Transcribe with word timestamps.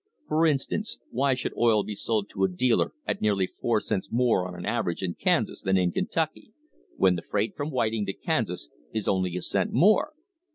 For 0.27 0.47
instance, 0.47 0.97
why 1.11 1.35
should 1.35 1.55
oil 1.55 1.83
be 1.83 1.93
sold 1.93 2.27
to 2.29 2.43
a 2.43 2.49
dealer 2.49 2.93
at 3.05 3.21
nearly 3.21 3.45
four 3.45 3.79
cents 3.79 4.09
more 4.11 4.47
on 4.47 4.55
an 4.55 4.65
aver 4.65 4.89
age 4.93 5.03
in 5.03 5.13
Kansas 5.13 5.61
than 5.61 5.77
in 5.77 5.91
Kentucky, 5.91 6.53
when 6.97 7.15
the 7.15 7.21
freight 7.21 7.55
from 7.55 7.69
Whiting 7.69 8.07
to 8.07 8.13
Kansas 8.13 8.69
is 8.91 9.07
only 9.07 9.37
a 9.37 9.43
cent 9.43 9.71
more? 9.73 10.13